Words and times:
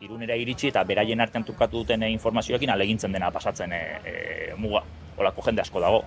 irunera 0.00 0.36
iritsi 0.36 0.70
eta 0.70 0.82
beraien 0.88 1.20
artean 1.20 1.44
tukatu 1.44 1.82
duten 1.82 2.02
eh, 2.02 2.10
informazioekin 2.14 2.72
alegintzen 2.72 3.12
dena 3.12 3.30
pasatzen 3.30 3.72
e, 3.76 3.80
e, 4.04 4.14
muga. 4.56 4.82
Olako 5.20 5.44
jende 5.44 5.60
asko 5.60 5.80
dago. 5.84 6.04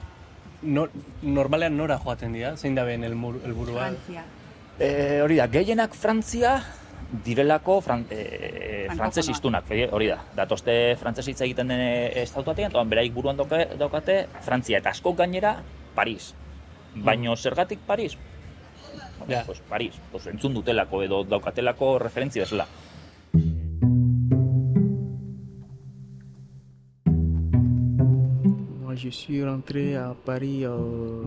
No, 0.63 0.87
normalean 1.21 1.75
nora 1.77 1.99
joaten 2.01 2.33
dira? 2.33 2.55
Zein 2.57 2.75
da 2.75 2.85
behen 2.87 3.03
helburua? 3.05 3.91
Frantzia. 3.91 4.23
E, 4.79 4.87
hori 5.21 5.37
da, 5.37 5.45
gehienak 5.53 5.93
Frantzia 5.93 6.55
direlako 7.25 7.75
fran, 7.85 8.07
e, 8.09 8.87
frantzes 8.95 9.27
istunak, 9.29 9.69
hori 9.69 10.07
da. 10.09 10.17
Datoste 10.39 10.95
frantzes 10.97 11.27
hitz 11.29 11.41
egiten 11.45 11.69
den 11.69 11.83
estatuatik, 12.23 12.71
eta 12.71 12.83
beraik 12.89 13.13
buruan 13.13 13.37
doke, 13.37 13.59
daukate 13.77 14.23
Frantzia. 14.41 14.79
Eta 14.81 14.95
asko 14.95 15.13
gainera 15.19 15.59
Paris. 15.93 16.31
Baino 16.95 17.35
mm. 17.35 17.37
zergatik 17.37 17.85
Paris? 17.85 18.17
Ja. 19.27 19.43
Pues 19.45 19.61
Paris, 19.69 19.93
pues 20.11 20.25
entzun 20.27 20.57
dutelako 20.57 21.03
edo 21.05 21.21
daukatelako 21.23 21.99
referentzia 22.01 22.47
bezala. 22.47 22.65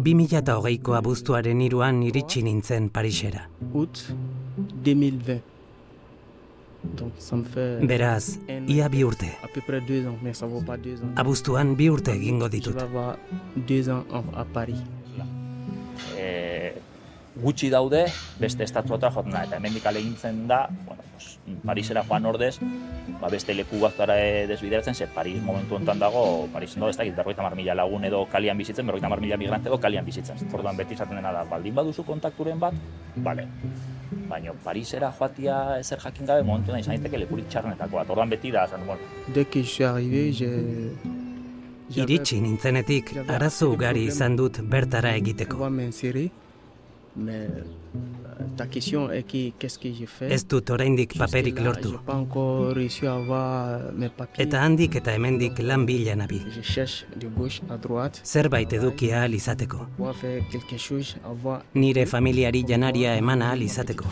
2000 0.05 0.39
eta 0.39 0.57
hogeiko 0.59 0.95
abuztuaren 0.99 1.61
iruan 1.61 2.03
iritsi 2.07 2.43
nintzen 2.47 2.89
Parisera. 2.89 3.43
Ut 3.75 4.01
2020. 4.85 5.43
Beraz, 7.91 8.39
ia 8.71 8.89
bi 8.89 9.03
urte. 9.05 9.33
Abuztuan 11.17 11.75
bi 11.77 11.89
urte 11.91 12.13
egingo 12.15 12.49
ditut 12.49 12.77
gutxi 17.43 17.69
daude 17.71 18.07
beste 18.41 18.65
estatuata 18.65 19.11
joaten 19.13 19.33
da 19.33 19.45
eta 19.45 19.57
hemendik 19.57 19.87
alegintzen 19.87 20.47
da 20.49 20.67
bueno, 20.87 21.03
pues, 21.13 21.39
Parisera 21.65 22.03
joan 22.05 22.27
ordez 22.27 22.59
ba, 23.21 23.29
beste 23.29 23.55
leku 23.55 23.81
batzara 23.81 24.17
e, 24.21 24.47
desbideratzen 24.47 24.95
ze 24.95 25.07
Paris 25.07 25.43
momentu 25.43 25.77
honetan 25.77 25.99
dago 25.99 26.49
Parisen 26.53 26.81
dago 26.81 26.91
ez 26.91 26.97
dakit 26.97 27.17
berrogeita 27.17 27.43
hamar 27.43 27.57
mila 27.57 27.75
lagun 27.75 28.05
edo 28.05 28.27
kalian 28.33 28.59
bizitzen 28.59 28.87
berrogeita 28.87 29.07
hamar 29.07 29.21
mila 29.21 29.37
migrante 29.37 29.69
edo 29.69 29.79
kalian 29.79 30.05
bizitzen. 30.05 30.37
Orduan 30.53 30.77
beti 30.77 30.95
izaten 30.95 31.17
dena 31.17 31.33
da 31.33 31.45
baldin 31.45 31.75
baduzu 31.75 32.05
kontakturen 32.05 32.59
bat 32.59 32.75
bale. 33.17 33.47
Baina 34.29 34.53
Parisera 34.65 35.13
joatia 35.13 35.79
ezer 35.79 36.01
jakin 36.01 36.27
gabe 36.27 36.43
momentu 36.43 36.73
honetan 36.73 36.81
izan 36.81 36.97
daiteke 36.97 37.19
lekurik 37.19 37.49
txarrenetako 37.49 37.97
bat. 37.97 38.11
Orduan 38.11 38.31
beti 38.31 38.51
da 38.51 38.65
esan, 38.65 38.87
bueno, 38.87 39.01
je 39.35 39.63
suis 39.63 39.85
arrivé, 39.85 40.33
j'ai... 40.33 40.93
j'avais 41.91 42.15
Iritsi 42.15 42.41
nintzenetik, 42.41 43.13
arazo 43.29 43.71
ugari 43.71 44.07
izan 44.07 44.37
dut 44.37 44.61
bertara 44.63 45.15
egiteko. 45.17 45.51
pouvoir 45.51 45.71
m'insérer, 45.71 46.21
mais 46.21 46.31
euh, 46.31 46.47
ta 48.57 48.67
question 48.67 49.11
est 49.11 49.23
qui, 49.23 49.55
qu'est-ce 49.59 49.79
que 49.79 49.93
j'ai 49.93 50.07
fait 50.07 50.31
Ez 50.33 50.45
dut 50.47 50.71
oraindik 50.71 51.17
paperik 51.17 51.59
lortu. 51.61 51.89
papiers. 54.11 54.45
Eta 54.45 54.63
handik 54.63 54.97
eta 54.97 55.15
hemendik 55.15 55.59
lan 55.59 55.87
bila 55.87 56.15
droite 57.79 58.21
Zerbait 58.25 58.73
eduki 58.73 59.13
ahal 59.13 59.35
izateko. 59.35 59.87
Nire 61.75 62.07
familiari 62.07 62.65
janaria 62.69 63.17
eman 63.17 63.43
ahal 63.43 63.63
izateko. 63.63 64.05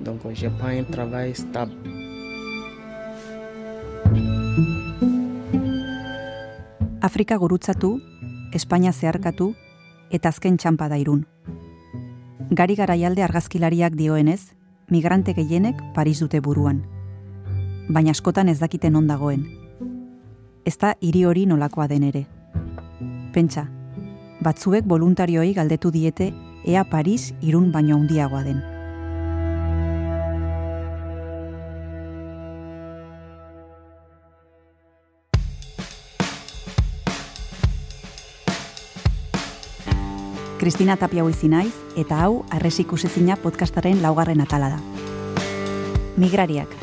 Donc 0.00 0.24
euh, 0.24 0.34
j'ai 0.34 0.50
pas 0.50 0.70
un 0.70 0.84
travail 0.84 1.34
stable. 1.34 1.72
Afrika 7.00 7.36
gurutzatu, 7.36 8.00
Espainia 8.52 8.92
zeharkatu 8.92 9.54
eta 10.12 10.28
azken 10.28 10.58
txampa 10.60 10.88
da 10.92 10.98
irun. 11.00 11.24
Gari 12.52 12.76
garaialde 12.76 13.24
argazkilariak 13.24 13.96
dioenez, 13.96 14.52
migrante 14.90 15.32
gehienek 15.32 15.80
Paris 15.94 16.20
dute 16.20 16.40
buruan. 16.40 16.82
Baina 17.88 18.12
askotan 18.12 18.48
ez 18.48 18.58
dakiten 18.60 18.96
on 18.96 19.08
dagoen. 19.08 19.46
Ez 20.64 20.76
da 20.78 20.94
hiri 21.00 21.24
hori 21.24 21.46
nolakoa 21.46 21.88
den 21.88 22.04
ere. 22.10 22.26
Pentsa, 23.32 23.66
batzuek 24.44 24.84
voluntarioei 24.88 25.54
galdetu 25.56 25.90
diete 25.90 26.32
ea 26.66 26.84
Paris 26.84 27.32
irun 27.40 27.72
baino 27.72 27.96
handiagoa 27.96 28.44
den. 28.44 28.71
Kristina 40.62 40.94
Tapia 40.96 41.24
Huizi 41.26 41.48
naiz 41.50 41.72
eta 41.98 42.20
hau 42.22 42.44
Arres 42.54 42.76
ikusezina 42.84 43.34
podcastaren 43.34 43.98
laugarren 44.04 44.44
atala 44.44 44.68
da. 44.76 44.78
Migrariak. 46.22 46.81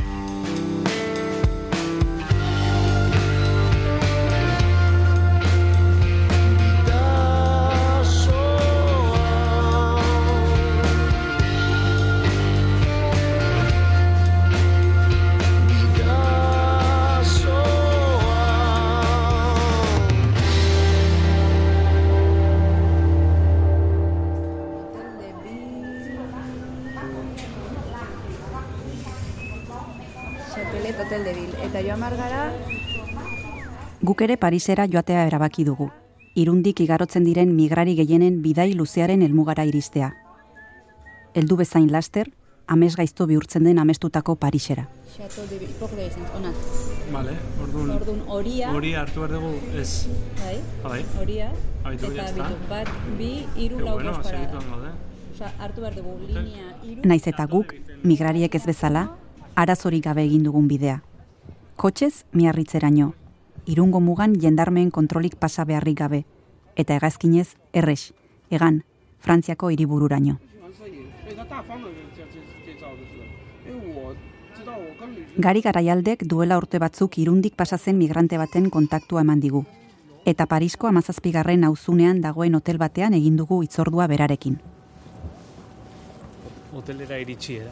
Guk 34.20 34.26
ere 34.28 34.36
Parisera 34.36 34.84
joatea 34.84 35.22
erabaki 35.30 35.64
dugu. 35.64 35.86
Irundik 36.36 36.82
igarotzen 36.84 37.24
diren 37.24 37.54
migrari 37.56 37.94
gehienen 37.96 38.42
bidai 38.44 38.74
luzearen 38.76 39.22
helmugara 39.24 39.64
iristea. 39.64 40.10
Heldu 41.40 41.56
bezain 41.62 41.86
laster, 41.94 42.28
amez 42.68 42.98
gaizto 43.00 43.28
bihurtzen 43.30 43.64
den 43.64 43.80
amestutako 43.80 44.36
Parisera. 44.36 44.90
Chateau 45.14 45.46
de 45.48 45.60
de 45.60 45.68
Vicens, 45.70 46.28
ona. 46.36 46.52
Vale, 47.14 47.38
orduan... 47.64 47.94
Orduan 47.96 48.20
horia, 48.28 48.74
Hori 48.74 48.94
hartu 48.94 49.22
behar 49.22 49.32
dugu, 49.38 49.54
ez... 49.80 50.10
bai, 50.42 50.58
Bai, 50.84 51.00
horia, 51.22 51.48
Abitu, 51.86 52.12
eta 52.12 52.28
bitu, 52.34 52.60
bat, 52.68 52.92
bi, 53.18 53.32
que 53.56 53.70
lau, 53.70 53.94
bueno, 53.94 54.14
segituan 54.22 54.68
parada. 54.74 54.94
Osa, 55.32 55.54
hartu 55.60 55.80
behar 55.80 55.96
dugu, 55.96 56.18
linea, 56.28 56.76
hiru, 56.84 57.08
Naiz 57.08 57.26
eta 57.26 57.48
guk, 57.48 57.72
migrariek 58.04 58.54
ez 58.54 58.66
bezala, 58.66 59.16
arazorik 59.56 60.04
gabe 60.12 60.28
egin 60.28 60.44
dugun 60.44 60.68
bidea. 60.68 61.00
Kotxez, 61.78 62.26
miarritzeraino. 62.34 63.14
Irungo 63.70 64.00
mugan 64.00 64.34
jendarmeen 64.42 64.90
kontrolik 64.90 65.36
pasa 65.36 65.64
beharrik 65.64 66.00
gabe. 66.00 66.24
Eta 66.76 66.96
hegazkinez, 66.96 67.54
errex, 67.72 68.14
egan, 68.50 68.84
Frantziako 69.20 69.70
hiribururaino. 69.70 70.40
Gari 75.38 75.62
garaialdek 75.62 76.24
duela 76.32 76.58
urte 76.58 76.80
batzuk 76.82 77.18
irundik 77.22 77.54
pasatzen 77.56 77.98
migrante 77.98 78.40
baten 78.42 78.72
kontaktua 78.74 79.22
eman 79.22 79.44
digu. 79.44 79.66
Eta 80.26 80.48
Parisko 80.48 80.90
amazazpigarren 80.90 81.68
auzunean 81.68 82.22
dagoen 82.22 82.56
hotel 82.56 82.82
batean 82.82 83.14
egin 83.14 83.38
dugu 83.38 83.62
itzordua 83.64 84.08
berarekin. 84.08 84.58
Hotelera 86.74 87.22
iritsi, 87.22 87.60
era. 87.62 87.72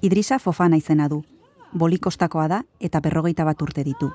Idrisa 0.00 0.38
Fofana 0.38 0.80
izena 0.80 1.08
du. 1.08 1.22
Bolikostakoa 1.72 2.48
da 2.48 2.62
eta 2.80 3.00
berrogeita 3.00 3.44
bat 3.44 3.62
urte 3.62 3.84
ditu. 3.84 4.10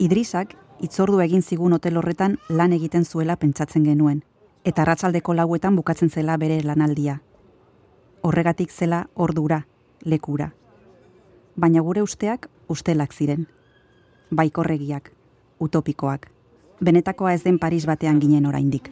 Idrisak 0.00 0.54
itzordu 0.80 1.20
egin 1.20 1.42
zigun 1.42 1.74
hotel 1.76 1.98
horretan 2.00 2.38
lan 2.48 2.72
egiten 2.72 3.04
zuela 3.04 3.36
pentsatzen 3.36 3.84
genuen, 3.84 4.22
eta 4.64 4.82
arratsaldeko 4.82 5.34
lauetan 5.36 5.76
bukatzen 5.76 6.08
zela 6.10 6.38
bere 6.40 6.62
lanaldia. 6.64 7.18
Horregatik 8.22 8.72
zela 8.72 9.06
ordura, 9.14 9.66
lekura. 10.04 10.52
Baina 11.56 11.80
gure 11.84 12.02
usteak 12.02 12.48
ustelak 12.68 13.12
ziren. 13.12 13.46
Baikorregiak, 14.30 15.12
utopikoak. 15.60 16.30
Benetakoa 16.80 17.34
ez 17.34 17.44
den 17.44 17.58
Paris 17.58 17.84
batean 17.86 18.20
ginen 18.20 18.46
oraindik. 18.46 18.90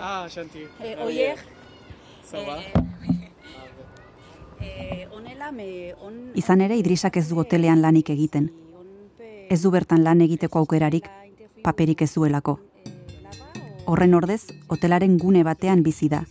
Ah, 0.00 0.26
chantier. 0.28 0.68
Eh, 0.80 0.96
oier, 1.04 1.38
eh. 2.34 3.19
Izan 6.34 6.60
ere 6.60 6.76
Idrisak 6.78 7.16
ez 7.16 7.28
du 7.28 7.38
hotelean 7.40 7.80
lanik 7.82 8.10
egiten. 8.10 8.50
Ez 9.50 9.62
du 9.62 9.70
bertan 9.70 10.04
lan 10.04 10.20
egiteko 10.20 10.60
aukerarik, 10.60 11.08
paperik 11.64 12.02
ez 12.02 12.12
duelako. 12.14 12.58
Horren 13.86 14.14
ordez, 14.14 14.42
hotelaren 14.68 15.16
gune 15.18 15.42
batean 15.42 15.82
bizi 15.82 16.08
da. 16.08 16.22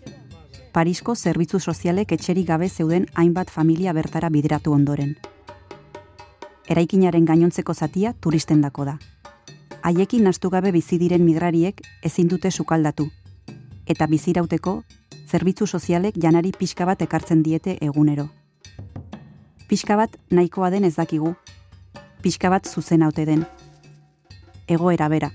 Parisko 0.72 1.16
zerbitzu 1.16 1.60
sozialek 1.60 2.14
etxerik 2.16 2.48
gabe 2.48 2.70
zeuden 2.70 3.08
hainbat 3.16 3.50
familia 3.50 3.94
bertara 3.94 4.30
bideratu 4.30 4.72
ondoren. 4.72 5.18
Eraikinaren 6.70 7.26
gainontzeko 7.26 7.74
zatia 7.74 8.14
turistendako 8.14 8.86
da. 8.86 9.00
Haiekin 9.82 10.24
nastu 10.24 10.50
gabe 10.54 10.72
bizi 10.72 11.00
diren 11.02 11.26
migrariek 11.26 11.82
ezin 12.04 12.30
dute 12.30 12.52
sukaldatu. 12.52 13.10
Eta 13.88 14.08
bizirauteko 14.08 14.84
zerbitzu 15.30 15.68
sozialek 15.68 16.16
janari 16.18 16.52
pixka 16.58 16.86
bat 16.90 17.02
ekartzen 17.06 17.44
diete 17.46 17.78
egunero. 17.86 18.30
Pixka 19.70 19.96
bat 19.96 20.18
nahikoa 20.34 20.72
den 20.74 20.88
ez 20.88 20.96
dakigu. 20.96 21.36
Pixka 22.24 22.50
bat 22.50 22.66
zuzen 22.66 23.04
haute 23.06 23.26
den. 23.26 23.46
Egoera 24.68 25.10
bera. 25.10 25.30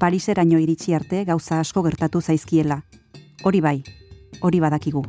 Pariseraino 0.00 0.58
iritsi 0.58 0.94
arte 0.96 1.24
gauza 1.28 1.60
asko 1.60 1.82
gertatu 1.84 2.20
zaizkiela. 2.20 2.80
Hori 3.44 3.60
bai, 3.60 3.82
hori 4.40 4.60
badakigu. 4.60 5.04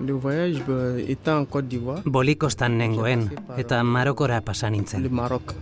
Le 0.00 0.12
voyage 0.12 0.62
bah, 0.66 0.98
étant 1.06 1.40
en 1.40 1.44
Côte 1.44 1.68
d'Ivoire, 1.68 2.02
Bolikostan 2.06 2.78
nengoen, 2.78 3.28
eta 3.58 3.82
Marokora 3.82 4.40
pasa 4.40 4.70
le 4.70 4.76
nintzen. 4.76 5.08
Maroc. 5.10 5.54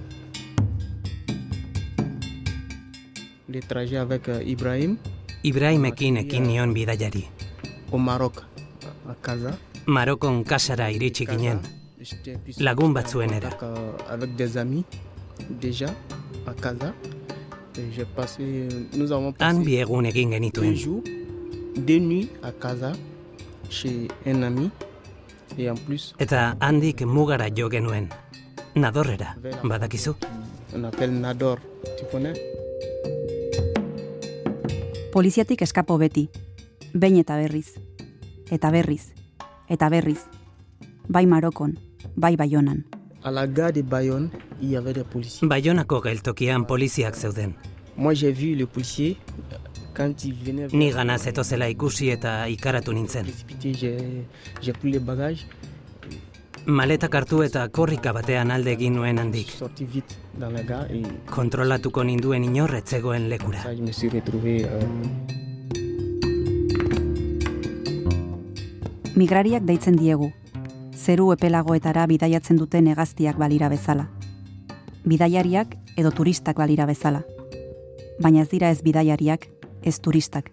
Le 3.49 3.61
trajet 3.61 3.97
avec 3.97 4.29
euh, 4.29 4.43
Ibrahim 4.45 4.99
Ibrahimekin 5.43 6.17
ekin 6.17 6.45
nion 6.47 6.75
bidaiari. 6.75 7.38
Au 7.93 7.99
Maroc, 7.99 8.35
à 9.09 9.15
Casa. 9.23 9.51
Marokon 9.87 10.45
kasara 10.45 10.91
iritsi 10.91 11.27
ginen. 11.27 11.61
Lagun 12.59 12.87
en 12.87 12.93
batzuen 12.95 13.33
era. 13.33 13.51
Avec 14.09 14.37
des 14.37 14.57
amis, 14.57 14.85
déjà, 15.51 15.87
à 16.47 16.53
Casa. 16.55 16.93
Et 17.79 17.93
j'ai 17.95 18.05
passé, 18.05 18.69
nous 18.97 19.13
avons 19.13 19.29
Han 19.29 19.35
passé 19.39 19.59
bi 19.65 19.77
egun 19.77 20.05
egin 20.05 20.29
deux 20.29 20.35
genituen. 20.37 20.75
jours, 20.75 21.03
deux 21.77 21.99
nuits 21.99 22.29
à 22.43 22.51
Casa, 22.53 22.93
chez 23.71 24.09
un 24.27 24.43
ami. 24.43 24.71
Et 25.57 25.71
en 25.71 25.75
plus, 25.77 26.15
Eta 26.19 26.57
handik 26.61 27.03
mugara 27.03 27.49
jo 27.55 27.69
genuen. 27.71 28.09
Nadorrera, 28.75 29.35
badakizu? 29.65 30.13
on 30.75 30.85
appelle 30.85 31.13
Nador. 31.13 31.59
Tu 31.97 32.05
connais 32.13 32.35
Poliziatik 35.13 35.63
eskapo 35.63 35.97
beti. 35.99 36.29
Behin 36.95 37.19
eta 37.21 37.37
berriz. 37.37 37.75
Eta 38.51 38.71
berriz. 38.71 39.13
Eta 39.69 39.89
berriz. 39.89 40.21
Bai 41.09 41.27
Marokon, 41.27 41.79
bai 42.17 42.37
Baionan. 42.37 42.85
À 43.25 43.31
la 43.31 43.47
gare 43.47 43.73
de 43.73 43.83
Bayonne, 43.83 44.31
il 44.61 44.71
y 44.71 44.77
avait 44.77 44.93
des 44.93 45.05
policiers. 45.05 45.49
Baionako 45.49 46.01
geltokian 46.01 46.65
poliziak 46.65 47.15
zeuden. 47.17 47.55
Moi, 47.97 48.15
j'ai 48.15 48.33
vu 48.33 48.55
le 48.55 48.67
policier 48.67 49.17
quand 49.95 50.25
il 50.25 50.35
venait. 50.35 50.69
Ni 50.73 50.91
gana 50.93 51.19
zetozela 51.19 51.69
ikusi 51.69 52.11
eta 52.11 52.49
ikaratu 52.49 52.93
nintzen. 52.93 53.27
j'ai 53.61 54.25
j'ai 54.63 54.73
pris 54.73 54.93
les 54.93 55.01
bagages. 55.01 55.47
Maletak 56.67 57.15
hartu 57.15 57.43
eta 57.43 57.69
korrika 57.69 58.13
batean 58.13 58.51
alde 58.51 58.73
egin 58.73 58.95
nuen 58.95 59.19
handik. 59.19 59.49
Kontrolatuko 61.31 62.05
ninduen 62.05 62.45
inorret 62.45 62.87
zegoen 62.87 63.29
lekura. 63.29 63.65
Migrariak 69.19 69.65
deitzen 69.67 69.97
diegu. 69.99 70.29
Zeru 70.95 71.33
epelagoetara 71.35 72.05
bidaiatzen 72.07 72.59
duten 72.61 72.87
hegaztiak 72.87 73.39
balira 73.41 73.67
bezala. 73.73 74.05
Bidaiariak 75.11 75.75
edo 75.99 76.13
turistak 76.15 76.61
balira 76.63 76.87
bezala. 76.87 77.25
Baina 78.23 78.45
ez 78.45 78.49
dira 78.53 78.71
ez 78.71 78.79
bidaiariak, 78.87 79.49
ez 79.83 79.97
turistak. 79.99 80.53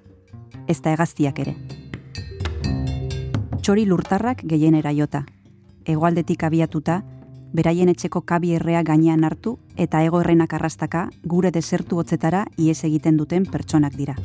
Ez 0.67 0.79
da 0.81 0.95
hegaztiak 0.95 1.44
ere. 1.45 1.53
Txori 3.62 3.85
lurtarrak 3.85 4.41
gehienera 4.50 4.95
jota. 4.97 5.27
Hegoaldetik 5.85 6.50
abiatuta, 6.50 7.03
beraien 7.53 7.94
etxeko 7.94 8.25
kabi 8.25 8.56
errea 8.57 8.81
gainean 8.81 9.29
hartu 9.29 9.59
eta 9.77 10.01
ego 10.01 10.25
errenak 10.25 10.57
arrastaka 10.57 11.09
gure 11.23 11.53
desertu 11.53 12.01
hotzetara 12.01 12.47
ies 12.57 12.81
egiten 12.83 13.21
duten 13.21 13.45
pertsonak 13.45 13.94
dira. 13.94 14.18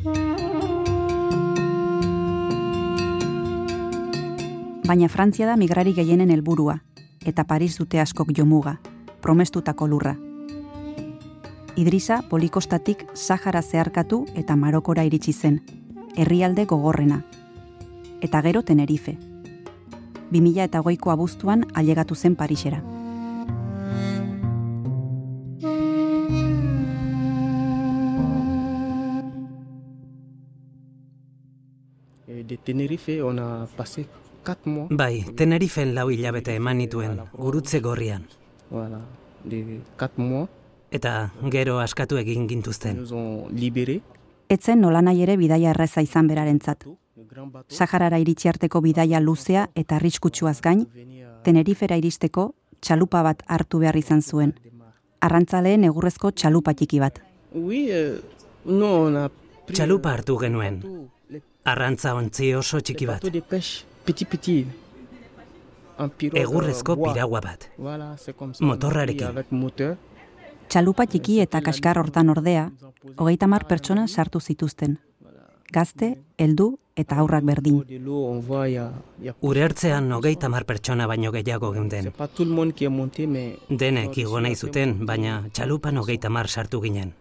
Baina 4.90 5.06
Frantzia 5.06 5.46
da 5.46 5.54
migrari 5.54 5.92
gehienen 5.94 6.32
helburua, 6.34 6.72
eta 7.22 7.44
Paris 7.46 7.76
dute 7.78 8.00
askok 8.02 8.32
jomuga, 8.34 8.72
promestutako 9.22 9.86
lurra. 9.86 10.16
Idrisa 11.78 12.16
polikostatik 12.26 13.04
Sahara 13.14 13.62
zeharkatu 13.62 14.24
eta 14.34 14.56
Marokora 14.56 15.04
iritsi 15.06 15.30
zen, 15.32 15.60
herrialde 16.16 16.64
gogorrena. 16.66 17.20
Eta 18.20 18.40
gero 18.42 18.64
Tenerife. 18.66 19.14
2000 20.32 20.64
eta 20.64 20.80
hogeiko 20.82 21.12
abuztuan 21.14 21.62
ailegatu 21.72 22.16
zen 22.16 22.34
Parisera. 22.34 22.82
et 32.26 32.46
de 32.46 32.56
Tenerife, 32.56 33.22
on 33.22 33.38
a 33.38 33.68
passé. 33.76 34.06
Bai, 34.90 35.24
Tenerifen 35.36 35.94
lau 35.94 36.10
hilabete 36.10 36.54
eman 36.56 36.78
nituen, 36.78 37.20
gurutze 37.32 37.80
gorrian. 37.80 38.26
Voilà, 38.70 39.00
de 39.44 39.80
quatre 39.98 40.22
mois. 40.22 40.48
Eta 40.90 41.32
gero 41.50 41.78
askatu 41.78 42.16
egin 42.18 42.48
gintuzten. 42.48 43.04
Etzen 44.50 44.80
nolanahi 44.80 45.22
ere 45.22 45.36
bidaia 45.36 45.70
erreza 45.70 46.02
izan 46.02 46.26
berarentzat. 46.26 46.86
Saharara 47.68 48.18
iritsi 48.18 48.48
arteko 48.48 48.80
bidaia 48.80 49.20
luzea 49.20 49.68
eta 49.74 49.96
arriskutsuaz 49.96 50.60
gain, 50.60 50.86
Tenerifera 51.44 51.96
iristeko 51.96 52.50
txalupa 52.84 53.22
bat 53.24 53.42
hartu 53.46 53.78
behar 53.80 53.96
izan 53.96 54.20
zuen. 54.22 54.52
Arrantzaleen 55.20 55.84
egurrezko 55.88 56.32
txalupa 56.32 56.74
txiki 56.74 57.00
bat. 57.00 57.20
Euh. 57.54 58.20
Txalupa 59.72 60.12
hartu 60.12 60.36
genuen. 60.40 60.82
Arrantza 61.64 62.14
ontzi 62.16 62.52
oso 62.54 62.80
txiki 62.80 63.08
bat. 63.08 63.24
Pirogue, 66.16 66.40
Egurrezko 66.40 66.92
euh, 66.92 66.96
bois. 66.98 67.12
piragua 67.12 67.40
bat. 67.40 67.68
Motorrarekin. 68.60 69.28
Txalupa 70.70 71.06
txiki 71.06 71.40
eta 71.42 71.60
kaskar 71.60 71.98
hortan 71.98 72.28
ordea, 72.30 72.70
hogeita 73.18 73.46
mar 73.50 73.66
pertsona 73.66 74.06
sartu 74.08 74.40
zituzten. 74.40 74.98
Gazte, 75.72 76.18
heldu 76.38 76.78
eta 76.96 77.16
aurrak 77.18 77.42
Au 77.42 77.46
berdin. 77.46 77.84
a- 78.78 79.34
Urertzean 79.40 80.10
hogeita 80.12 80.48
mar 80.48 80.64
pertsona 80.64 81.06
baino 81.06 81.30
gehiago 81.32 81.70
geunden. 81.72 82.12
Denek 83.68 84.18
igo 84.18 84.40
nahi 84.40 84.54
zuten, 84.56 85.06
baina 85.06 85.48
txalupan 85.52 85.96
hogeita 85.98 86.28
mar 86.30 86.48
sartu 86.48 86.80
ginen. 86.80 87.12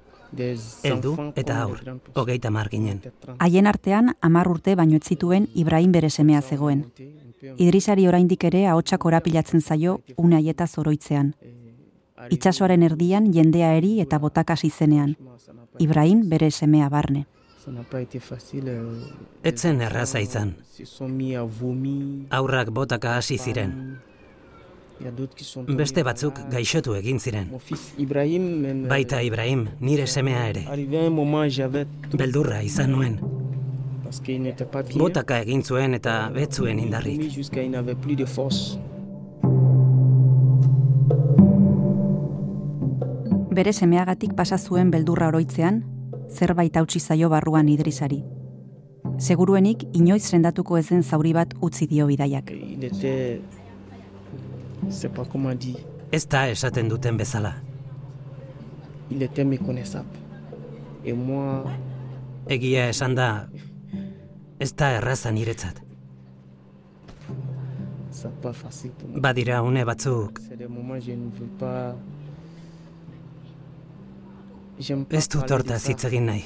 Enfants 0.83 1.33
eta 1.35 1.61
aur, 1.63 1.79
hogeita 2.13 2.49
mar 2.49 2.69
ginen. 2.69 2.99
Peut-être 2.99 3.19
30 3.19 3.35
Haien 3.39 3.67
artean 3.67 4.15
hamar 4.21 4.47
urte 4.47 4.75
baino 4.75 4.95
ez 4.95 5.03
zituen 5.07 5.47
Ibrahim 5.55 5.91
bere 5.91 6.09
semea 6.09 6.41
zegoen. 6.41 6.85
Idrisari 7.57 8.07
oraindik 8.07 8.43
ere 8.43 8.67
ahotsak 8.67 8.99
korapilatzen 8.99 9.61
zaio 9.61 10.01
une 10.17 10.35
haieta 10.35 10.67
zoroitzean. 10.67 11.35
arrivé, 12.19 12.35
Itsasoaren 12.35 12.83
erdian 12.83 13.33
jendea 13.33 13.73
eri 13.75 13.99
eta 14.01 14.19
botakas 14.19 14.63
izenean. 14.63 15.15
Ibrahim 15.79 16.29
bere 16.29 16.51
semea 16.51 16.89
barne. 16.89 17.25
Etzen 19.43 19.81
erraza 19.81 20.19
izan. 20.19 20.55
Aurrak 22.29 22.69
botaka 22.71 23.17
hasi 23.17 23.37
ziren. 23.37 23.73
Il 23.73 23.77
y 23.77 23.77
a 23.79 23.87
d'autres 23.89 23.97
qui 23.99 24.07
sont 24.79 24.88
Beste 25.79 26.03
batzuk 26.03 26.39
gaixotu 26.51 26.95
egin 26.95 27.19
ziren. 27.19 27.51
Euh, 27.53 28.87
Baita 28.89 29.21
Ibrahim, 29.23 29.67
nire 29.79 30.07
semea 30.07 30.47
ere. 30.49 30.65
Beldurra 32.17 32.61
izan 32.63 32.91
nuen. 32.91 33.19
Botaka 34.97 35.39
egin 35.43 35.63
zuen 35.63 35.93
eta 35.93 36.29
betzuen 36.33 36.79
Il 36.79 36.85
indarrik. 36.85 37.21
Bere 43.59 43.73
semeagatik 43.73 44.33
pasa 44.35 44.57
zuen 44.57 44.91
beldurra 44.91 45.27
oroitzean, 45.27 45.83
zerbait 46.29 46.75
hautsi 46.77 46.99
zaio 46.99 47.29
barruan 47.29 47.69
Idrisari. 47.69 48.23
Seguruenik 49.19 49.83
inoiz 49.93 50.23
sendatuko 50.23 50.77
ezen 50.77 51.03
zauri 51.03 51.33
bat 51.33 51.53
utzi 51.61 51.87
dio 51.87 52.07
bidaiak. 52.07 52.53
Sais 54.89 55.09
pas 55.13 55.25
comment 55.25 55.53
dire, 55.55 55.79
Ez 56.11 56.25
da 56.27 56.47
esaten 56.49 56.87
duten 56.89 57.17
bezala. 57.17 57.53
il 59.11 59.21
était 59.21 59.43
méconnaissable. 59.43 60.17
Et 61.05 61.13
moi, 61.13 61.63
Egia 62.47 62.89
esan 62.89 63.15
da, 63.15 63.47
ez 64.59 64.73
da 64.75 64.91
erraza 64.91 65.31
niretzat. 65.31 65.81
c'est 68.11 68.31
pas 68.41 68.53
facile 68.53 68.91
pour 68.91 69.09
moi. 69.09 69.19
Badira 69.19 69.61
une 69.61 69.83
batzuk, 69.85 70.39
C'est 70.47 70.57
des 70.57 70.67
moments 70.67 70.99
je 70.99 71.11
ne 71.11 71.29
veux 71.29 71.47
pas. 71.59 71.95
Ez 75.11 75.27
dut 75.27 75.51
hortaz 75.51 75.79
ça, 75.83 75.91
hitz 75.91 76.05
egin 76.05 76.25
nahi. 76.25 76.43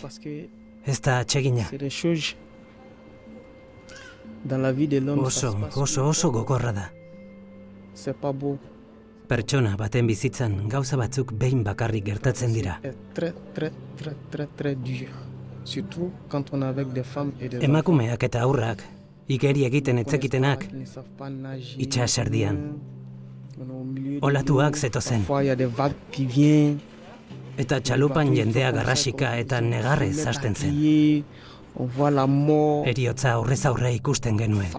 Ez 0.86 1.00
da 1.02 1.20
atsegina. 1.20 1.64
c'est 1.70 1.90
ça 1.90 2.08
Oso, 5.18 5.56
oso, 5.76 6.08
oso 6.10 6.32
gogorra 6.32 6.72
da. 6.74 6.90
Beau. 8.22 8.58
Pertsona 9.28 9.76
baten 9.78 10.08
bizitzan 10.08 10.68
gauza 10.70 10.98
batzuk 10.98 11.32
behin 11.34 11.64
bakarrik 11.64 12.06
gertatzen 12.06 12.54
dira. 12.54 12.80
Très, 13.14 13.34
très, 13.54 13.72
très, 13.98 14.48
très 14.58 14.76
dur. 14.76 15.08
Surtout 15.64 16.12
quand 16.28 16.54
on 16.54 16.62
avec 16.62 16.92
des 16.94 17.04
femmes 17.04 17.32
et 17.40 17.50
des. 17.50 17.64
Emakumeak 17.64 18.24
eta 18.24 18.42
aurrak 18.42 18.84
igeri 19.28 19.64
egiten 19.66 20.02
etzekitenak, 20.04 20.66
itsas 21.78 22.18
erdian. 22.20 22.60
Olatuak 24.22 24.78
zetozen. 24.78 25.26
Eta 27.64 27.80
txalupan 27.80 28.34
jendea 28.36 28.72
garrasika 28.74 29.36
eta 29.38 29.62
negarrez 29.62 30.26
hasten 30.28 30.56
zen. 30.56 30.80
Eriotza 32.90 33.36
aurrez 33.38 33.62
aurre 33.70 33.94
ikusten 33.94 34.38
genuen. 34.42 34.74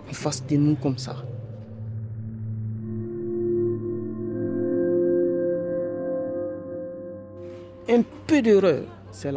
Un 7.89 8.05
peu 8.27 8.43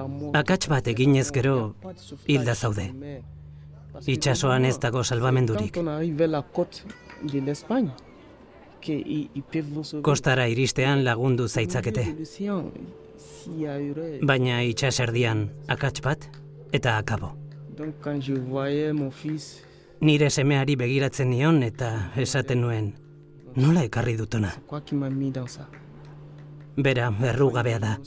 mort. 0.07 0.35
Akats 0.35 0.67
bat 0.67 0.87
eginez 0.87 1.31
gero, 1.31 1.75
hilda 2.27 2.55
zaude. 2.55 2.91
Itxasoan 4.05 4.65
ez 4.65 4.77
dago 4.79 5.03
salbamendurik. 5.03 5.77
Kostara 10.01 10.47
iristean 10.47 11.03
lagundu 11.03 11.47
zaitzakete. 11.47 12.05
Baina 14.21 14.61
itsas 14.63 14.99
erdian 14.99 15.49
akats 15.67 16.01
bat 16.01 16.29
eta 16.71 16.97
akabo. 16.97 17.33
Nire 20.01 20.29
semeari 20.29 20.75
begiratzen 20.75 21.29
nion 21.29 21.63
eta 21.63 22.11
esaten 22.15 22.61
nuen, 22.61 22.93
nola 23.55 23.83
ekarri 23.83 24.15
dutona. 24.17 24.53
Bera, 26.77 27.07
errugabea 27.29 27.79
da. 27.79 27.97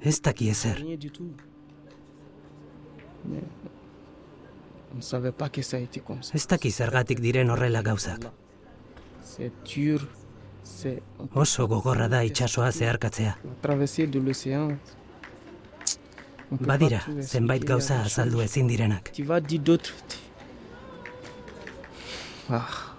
Ez 0.00 0.20
daki 0.20 0.48
ezer. 0.50 0.80
Ez 6.34 6.46
daki 6.50 6.70
zergatik 6.70 7.20
diren 7.20 7.50
horrela 7.50 7.82
gauzak. 7.82 8.26
Oso 11.34 11.66
gogorra 11.70 12.08
da 12.08 12.22
itsasoa 12.26 12.70
zeharkatzea. 12.72 13.36
Badira, 16.50 17.00
zenbait 17.26 17.64
gauza 17.66 18.00
azaldu 18.06 18.40
ezin 18.44 18.68
direnak. 18.70 19.10
Tu 19.16 19.24
vas 19.26 19.40
dire 19.42 19.62
d'autres. 19.62 20.02
tu- 20.08 20.24
Ah. 22.48 22.94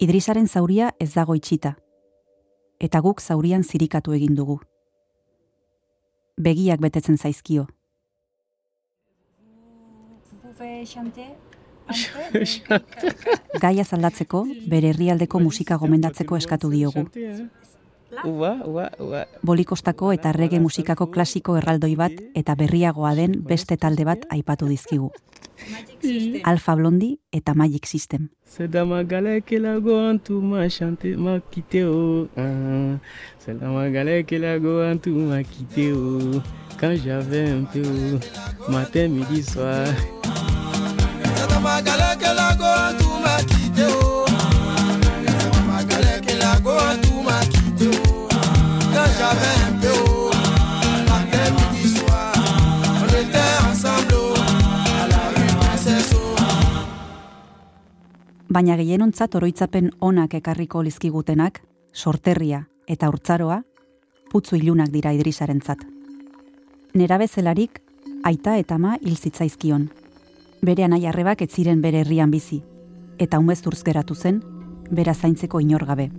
Idrisaren 0.00 0.46
zauria 0.48 0.86
ez 0.96 1.10
dago 1.12 1.34
itxita. 1.36 1.74
Eta 2.80 3.02
guk 3.04 3.18
zaurian 3.20 3.60
zirikatu 3.60 4.14
egin 4.16 4.32
dugu. 4.38 4.56
Begiak 6.40 6.80
betetzen 6.80 7.18
zaizkio. 7.20 7.66
Gaia 13.64 13.84
zaldatzeko, 13.84 14.40
bere 14.72 14.94
herrialdeko 14.94 15.40
musika 15.44 15.76
gomendatzeko 15.76 16.40
eskatu 16.40 16.70
diogu. 16.72 17.04
Ouais, 18.24 18.56
ouais, 18.66 18.88
ouais. 18.98 19.26
Bolikostako 19.42 20.12
eta 20.12 20.32
rege 20.32 20.58
musikako 20.60 21.06
klasiko 21.14 21.56
erraldoi 21.56 21.94
bat 21.96 22.16
eta 22.34 22.56
berriagoa 22.58 23.14
den 23.14 23.38
beste 23.46 23.76
talde 23.76 24.04
bat 24.04 24.26
aipatu 24.30 24.66
dizkigu. 24.68 25.10
Alpha 26.44 26.74
Blondi 26.74 27.18
eta 27.32 27.54
Magic 27.54 27.86
System. 27.86 28.28
C'est 28.44 28.68
dans 28.68 28.86
ma 28.86 29.04
galère 29.04 29.44
que 29.44 29.54
la 29.56 29.78
tout 30.18 30.40
m'a 30.40 30.68
chanté, 30.68 31.14
m'a 31.14 31.38
quitté, 31.38 31.84
oh. 31.84 32.26
ah. 32.36 32.98
C'est 33.38 33.58
dans 33.58 33.72
ma 33.74 33.88
galère 33.90 34.26
que 34.26 34.34
la 34.34 34.58
tout 34.96 35.14
m'a 35.14 35.42
quitté. 35.44 35.92
Quand 36.80 36.96
j'avais 36.96 37.50
un 37.50 37.64
peu, 37.64 37.82
oh. 37.82 38.70
matin, 38.72 39.08
midi, 39.08 39.42
soir. 39.42 39.86
C'est 41.34 41.54
dans 41.54 41.60
ma 41.60 41.80
galère 41.80 42.18
que 42.18 42.24
la 42.24 42.56
goa 42.56 42.92
tout 42.98 43.20
m'a 43.22 43.36
quitté 43.44 43.59
Baina 58.50 58.74
gehienontzat 58.74 59.36
oroitzapen 59.38 59.92
onak 60.02 60.32
ekarriko 60.34 60.80
lizkigutenak, 60.82 61.60
sorterria 61.94 62.64
eta 62.90 63.06
urtzaroa, 63.12 63.60
putzu 64.32 64.56
ilunak 64.58 64.90
dira 64.90 65.12
idrisarentzat. 65.14 65.84
Nerabezelarik, 66.98 67.78
aita 68.26 68.56
eta 68.58 68.74
ama 68.74 68.96
hil 69.04 69.14
zitzaizkion. 69.14 69.84
Bere 70.66 70.82
anai 70.82 71.04
arrebak 71.06 71.44
ez 71.46 71.50
ziren 71.52 71.78
bere 71.80 72.00
herrian 72.02 72.34
bizi, 72.34 72.58
eta 73.22 73.38
umezturz 73.38 73.84
geratu 73.86 74.18
zen, 74.18 74.42
bera 74.90 75.14
zaintzeko 75.14 75.62
inor 75.62 75.86
gabe. 75.86 76.10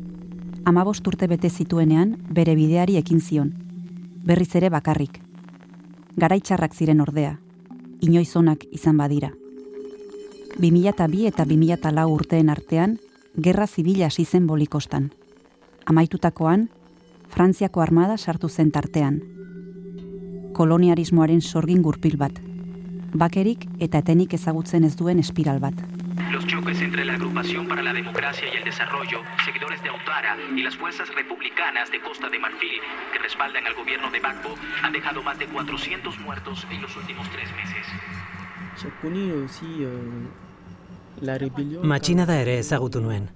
Amabost 0.63 1.07
urte 1.11 1.27
bete 1.27 1.50
zituenean, 1.50 2.15
bere 2.31 2.55
bideari 2.55 2.95
ekin 2.95 3.19
zion. 3.19 3.51
Berriz 4.23 4.55
ere 4.55 4.69
bakarrik. 4.69 5.19
Garaitxarrak 6.15 6.79
ziren 6.79 7.01
ordea, 7.01 7.35
inoiz 8.00 8.29
onak 8.38 8.63
izan 8.71 8.95
badira. 8.95 9.33
2002 10.58 11.27
eta 11.27 11.46
2004 11.46 12.08
urteen 12.08 12.50
artean, 12.50 13.00
gerra 13.41 13.67
zibila 13.67 14.08
hasi 14.08 14.25
zen 14.25 14.48
bolikostan. 14.48 15.12
Amaitutakoan, 15.86 16.70
Frantziako 17.31 17.79
armada 17.81 18.17
sartu 18.17 18.50
zen 18.50 18.72
tartean. 18.75 19.22
Koloniarismoaren 20.53 21.39
sorgin 21.41 21.81
gurpil 21.81 22.17
bat. 22.20 22.41
Bakerik 23.13 23.63
eta 23.79 24.01
etenik 24.03 24.36
ezagutzen 24.36 24.84
ez 24.84 24.98
duen 25.00 25.20
espiral 25.20 25.62
bat. 25.63 25.79
Los 26.31 26.46
choques 26.48 26.81
entre 26.81 27.05
la 27.05 27.13
Agrupación 27.15 27.67
para 27.67 27.81
la 27.84 27.93
Democracia 27.93 28.48
y 28.53 28.58
el 28.58 28.63
Desarrollo, 28.65 29.22
seguidores 29.46 29.81
de 29.84 29.89
Autara 29.89 30.36
y 30.55 30.62
las 30.62 30.75
fuerzas 30.75 31.08
republicanas 31.15 31.89
de 31.91 32.01
Costa 32.01 32.29
de 32.29 32.39
Marfil, 32.39 32.79
que 33.13 33.20
respaldan 33.20 33.65
al 33.65 33.75
gobierno 33.75 34.12
de 34.12 34.20
Bagbo, 34.20 34.55
han 34.84 34.91
dejado 34.91 35.24
más 35.24 35.39
de 35.39 35.48
400 35.48 36.20
muertos 36.20 36.67
en 36.70 36.81
los 36.81 36.96
últimos 36.98 37.29
tres 37.29 37.50
meses. 37.55 37.88
Matxinada 41.83 42.39
ere 42.41 42.57
ezagutu 42.59 43.01
nuen. 43.01 43.29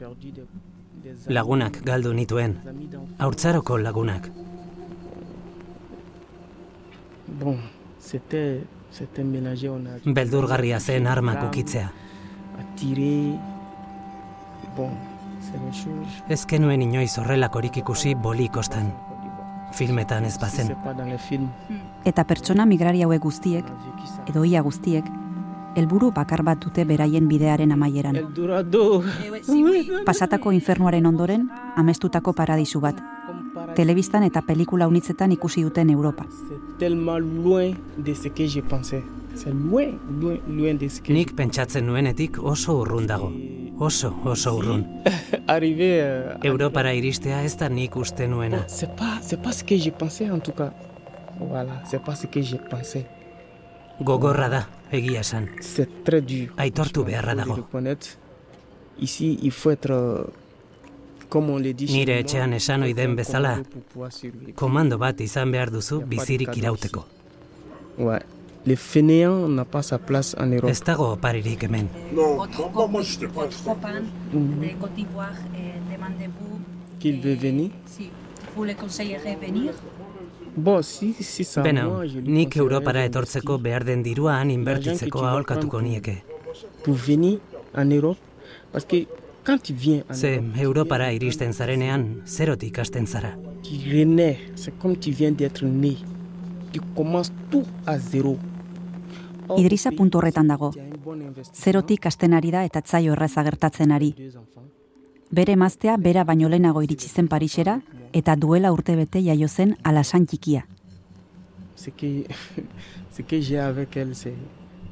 Lagunak 1.28 1.82
galdu 1.86 2.14
nituen. 2.14 2.58
Haurtzaroko 3.20 3.78
lagunak. 3.78 4.32
Bon, 7.28 7.58
c'était 8.00 8.64
c'était 8.92 9.24
mélangé, 9.24 9.70
on 9.70 9.86
a 9.88 10.00
Beldurgarria 10.06 10.80
zen 10.80 11.08
armak 11.08 11.44
ukitzea. 11.44 11.92
à 12.60 12.64
tirer. 12.75 13.38
Bon. 14.75 14.92
Ez 16.30 16.46
genuen 16.48 16.82
inoiz 16.82 17.18
horrelakorik 17.20 17.78
ikusi 17.78 18.16
bolikostan. 18.16 18.90
Filmetan 19.74 20.25
ez 20.25 20.38
bazen. 20.40 20.72
Eta 22.06 22.24
pertsona 22.24 22.66
migrari 22.66 23.04
hauek 23.04 23.22
guztiek, 23.22 23.66
edo 24.30 24.44
ia 24.44 24.62
guztiek, 24.66 25.06
helburu 25.75 26.12
bakar 26.12 26.44
bat 26.44 26.62
dute 26.63 26.86
beraien 26.86 27.27
bidearen 27.27 27.72
amaieran. 27.72 28.17
Pasatako 30.05 30.51
infernuaren 30.55 31.05
ondoren, 31.05 31.50
amestutako 31.75 32.34
paradisu 32.34 32.82
bat. 32.82 33.01
Telebistan 33.75 34.24
eta 34.24 34.41
pelikula 34.41 34.88
unitzetan 34.88 35.32
ikusi 35.32 35.63
duten 35.63 35.89
Europa. 35.89 36.25
Nik 41.08 41.36
pentsatzen 41.36 41.86
nuenetik 41.86 42.39
oso 42.39 42.79
urrun 42.82 43.08
dago. 43.08 43.32
Oso, 43.79 44.13
oso 44.24 44.53
urrun. 44.55 44.86
euh, 45.50 46.38
Europara 46.44 46.94
iristea 46.94 47.41
ez 47.44 47.58
da 47.58 47.67
nik 47.70 47.96
uste 47.96 48.27
nuena. 48.27 48.63
C'est 48.67 48.96
pas, 48.96 49.20
c'est 49.22 49.41
pas 49.41 49.51
ce 49.51 49.65
que 49.65 49.77
je 49.77 49.91
pensais 49.91 50.32
en 50.32 50.39
tout 50.39 50.53
cas. 50.53 50.72
Voilà, 51.39 51.82
c'est 51.86 52.01
pas 52.01 52.15
ce 52.15 52.27
que 52.27 52.41
je 52.41 52.55
pensais. 52.55 53.05
Gogorra 54.00 54.50
da, 54.50 54.67
egia 54.96 55.20
esan. 55.22 55.48
C'est 55.62 56.04
très 56.04 56.22
dur. 56.22 56.54
Aitortu 56.58 57.00
franchement, 57.00 57.06
beharra 57.06 57.32
faut 57.32 57.38
le 57.38 57.44
dago. 57.44 57.56
reconnaître. 57.56 58.08
Ici, 59.00 59.40
il 59.42 59.52
faut 59.52 59.72
être, 59.72 59.92
euh, 59.92 60.24
comme 61.30 61.50
on 61.50 61.58
le 61.60 61.74
dit 61.74 61.88
chez 61.88 61.94
Nire 61.94 62.18
etxean 62.18 62.48
il 62.48 62.54
esan 62.56 62.78
faut 62.78 62.84
ohi 62.84 62.92
être 62.92 62.96
den 62.96 63.16
bezala. 63.16 63.60
Komando 64.56 64.98
bat 64.98 65.20
izan 65.20 65.52
behar 65.52 65.70
duzu 65.72 66.02
bizirik 66.06 66.56
irauteko. 66.56 67.06
Ouais. 67.98 68.20
Le 68.68 68.75
fainéant 68.75 69.48
n'a 69.48 69.64
pas 69.64 69.84
sa 69.84 70.00
place 70.00 70.36
en 70.40 70.48
Europe. 70.48 70.72
Ez 70.72 70.82
dago 70.84 71.12
oparirik 71.12 71.64
hemen. 71.64 71.88
D'Ivoire 74.96 75.38
eh, 75.56 75.74
demande-vous 75.92 76.60
Qu'il 77.00 77.22
veut 77.22 77.36
venir 77.36 77.70
si 77.86 78.10
Vous 78.56 78.64
les 78.64 78.74
conseillerez 78.74 79.36
venir 79.36 79.74
Beno, 80.56 81.90
moi, 81.90 82.06
je 82.08 82.20
lui 82.20 82.32
nik 82.32 82.56
Europara 82.56 83.04
etortzeko 83.04 83.58
behar 83.58 83.84
den 83.84 84.04
dirua 84.04 84.38
han 84.40 84.52
inbertitzeko 84.52 85.26
aholkatuko 85.28 85.82
nieke. 85.82 86.24
Pour 86.84 86.96
venir 86.96 87.40
en 87.76 87.92
Europe, 87.92 88.20
parce 88.72 88.86
que 88.86 89.06
quand 89.44 89.62
tu 89.62 89.74
viens 89.74 90.04
en 90.10 90.14
Ze 90.14 90.38
Europe, 90.38 90.64
Europara 90.64 91.12
iristen 91.12 91.54
zarenean, 91.54 92.22
zerotik 92.26 92.80
hasten 92.80 93.06
zara. 93.08 93.36
tu 93.64 93.76
renais, 93.92 94.38
c'est 94.56 94.78
comme 94.80 94.96
tu 94.98 95.12
viens 95.12 95.32
d'être 95.32 95.66
né. 95.66 95.98
Tu 96.72 96.80
commences 96.96 97.32
tout 97.52 97.66
à 97.86 97.98
zéro. 98.00 98.38
Or, 99.48 99.60
Idrisa 99.60 99.92
puntu 99.92 100.18
horretan 100.18 100.48
dago. 100.48 100.72
tu 100.72 100.82
Zerotik 101.54 102.06
hasten 102.06 102.34
ari 102.34 102.52
da 102.52 102.64
eta 102.64 102.80
etzaio 102.80 103.14
erraza 103.14 103.44
gertatzen 103.44 103.92
ari. 103.92 104.14
Bere 105.36 105.51
emaztea 105.58 105.98
bera 105.98 106.24
baino 106.24 106.48
lehenago 106.48 106.82
iritsi 106.86 107.10
zen 107.10 107.27
Parisera 107.27 107.74
eta 108.15 108.36
duela 108.39 108.70
urtebete 108.72 109.20
jaio 109.24 109.50
zen 109.50 109.74
alasan 109.84 110.27
txikia. 110.32 110.62
Ce 111.75 111.92
que, 111.92 112.12
ce 113.15 113.24
que 113.24 113.42
j'ai 113.42 113.60
avec 113.60 113.98
elle, 113.98 114.15
c'est, 114.15 114.34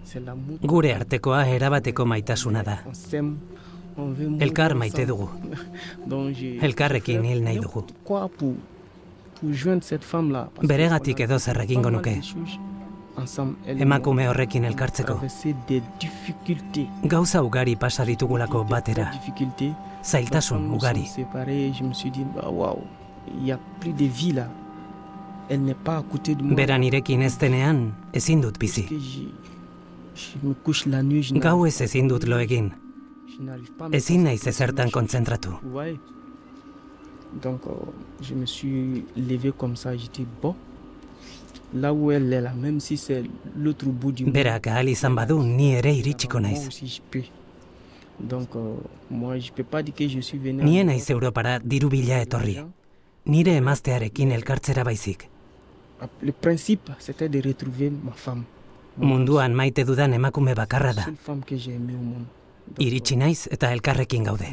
c'est 0.04 0.20
l'amour. 0.20 0.60
Gure 0.68 0.92
artekoa 0.96 1.46
erabateko 1.48 2.06
maitasuna 2.06 2.64
da. 2.64 2.78
Elkar 4.40 4.76
maite 4.76 5.06
dugu. 5.08 5.30
Elkarrekin 6.68 7.24
hil 7.24 7.44
nahi 7.44 7.64
dugu. 7.64 7.86
Beregatik 10.68 11.20
edo 11.20 11.40
zer 11.40 11.62
egingo 11.64 11.92
nuke. 11.92 12.20
Emakume 13.66 14.28
horrekin 14.28 14.66
elkartzeko. 14.66 15.20
Gauza 17.04 17.44
ugari 17.44 17.76
pasa 17.76 18.06
ditugulako 18.06 18.64
batera. 18.64 19.12
Zailtasun 20.04 20.72
ugari. 20.74 21.06
Bera 26.56 26.78
nirekin 26.78 27.22
ez 27.22 27.38
denean, 27.38 27.84
ezin 28.14 28.42
dut 28.42 28.60
bizi. 28.60 28.88
Gau 31.40 31.66
ez 31.66 31.82
ezin 31.82 32.08
dut 32.08 32.28
lo 32.28 32.40
egin. 32.40 32.72
Ezin 33.92 34.24
naiz 34.24 34.48
ezertan 34.48 34.92
kontzentratu. 34.92 35.60
Donc, 37.42 37.62
euh, 37.66 37.74
je 38.22 38.36
me 38.36 38.46
suis 38.46 39.06
levé 39.18 39.52
comme 39.58 39.76
ça, 39.76 39.96
dit, 39.96 40.28
bon, 40.42 40.56
est 41.76 42.42
là, 42.42 42.54
même 42.54 42.80
si 42.80 42.98
c'est 42.98 43.24
l'autre 43.58 43.86
bout 43.86 44.12
du 44.12 44.26
Berak 44.26 44.68
ahal 44.68 44.90
izan 44.90 45.16
badu, 45.16 45.34
ni 45.44 45.74
ere 45.74 45.92
iritsiko 45.94 46.40
naiz. 46.40 46.70
Donc, 48.20 48.56
euh, 48.56 48.76
moi, 49.10 49.40
je 49.40 49.52
peux 49.52 49.64
pas 49.64 49.82
dire 49.82 49.96
que 49.96 50.08
je 50.08 50.20
suis 50.20 50.38
venu... 50.38 50.64
Ni 50.64 50.84
naiz 50.84 51.10
Europara 51.10 51.60
diru 51.60 51.90
bila 51.90 52.22
etorri. 52.22 52.60
Nire 53.26 53.56
emaztearekin 53.56 54.32
elkartzera 54.32 54.84
baizik. 54.84 55.30
Le 56.22 56.32
principe, 56.32 56.92
c'était 57.00 57.30
de 57.30 57.42
retrouver 57.42 57.90
ma 57.90 58.12
femme. 58.12 58.44
Munduan 58.98 59.54
maite 59.54 59.86
dudan 59.86 60.14
emakume 60.14 60.54
bakarra 60.54 60.94
da. 60.94 61.06
Iritsi 62.82 63.16
naiz 63.16 63.48
eta 63.52 63.72
elkarrekin 63.74 64.24
gaude. 64.24 64.48